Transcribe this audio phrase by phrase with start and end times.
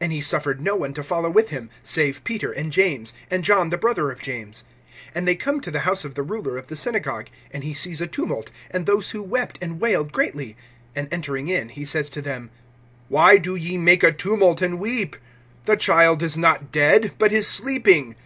[0.00, 3.68] (37)And he suffered no one to follow with him, save Peter, and James, and John
[3.70, 4.64] the brother of James.
[5.14, 8.00] (38)And they come to the house of the ruler of the synagogue; and he sees
[8.00, 10.56] a tumult, and those who wept and wailed greatly.
[10.96, 12.50] (39)And entering in, he says to them:
[13.08, 15.14] Why do ye make a tumult, and weep?
[15.66, 18.16] The child is not dead, but is sleeping.